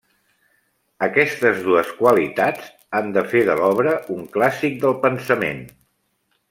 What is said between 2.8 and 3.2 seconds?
han